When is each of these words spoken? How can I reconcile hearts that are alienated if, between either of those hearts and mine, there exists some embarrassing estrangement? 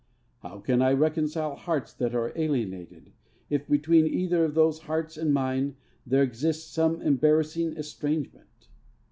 How 0.39 0.59
can 0.61 0.81
I 0.81 0.93
reconcile 0.93 1.55
hearts 1.55 1.93
that 1.93 2.15
are 2.15 2.35
alienated 2.35 3.11
if, 3.51 3.67
between 3.67 4.07
either 4.07 4.45
of 4.45 4.55
those 4.55 4.79
hearts 4.79 5.15
and 5.15 5.31
mine, 5.31 5.75
there 6.07 6.23
exists 6.23 6.71
some 6.71 7.03
embarrassing 7.03 7.77
estrangement? 7.77 8.69